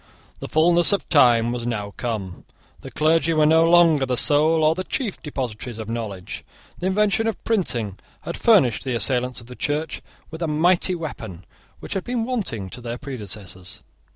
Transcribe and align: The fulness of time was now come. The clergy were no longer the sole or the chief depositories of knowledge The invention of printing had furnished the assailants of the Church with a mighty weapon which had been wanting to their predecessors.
The 0.39 0.47
fulness 0.47 0.91
of 0.93 1.07
time 1.09 1.51
was 1.51 1.67
now 1.67 1.93
come. 1.95 2.43
The 2.79 2.89
clergy 2.89 3.35
were 3.35 3.45
no 3.45 3.69
longer 3.69 4.03
the 4.03 4.17
sole 4.17 4.63
or 4.63 4.73
the 4.73 4.83
chief 4.83 5.21
depositories 5.21 5.77
of 5.77 5.89
knowledge 5.89 6.43
The 6.79 6.87
invention 6.87 7.27
of 7.27 7.43
printing 7.43 7.99
had 8.21 8.35
furnished 8.35 8.83
the 8.83 8.95
assailants 8.95 9.41
of 9.41 9.45
the 9.45 9.55
Church 9.55 10.01
with 10.31 10.41
a 10.41 10.47
mighty 10.47 10.95
weapon 10.95 11.45
which 11.81 11.93
had 11.93 12.03
been 12.03 12.25
wanting 12.25 12.67
to 12.71 12.81
their 12.81 12.97
predecessors. 12.97 13.83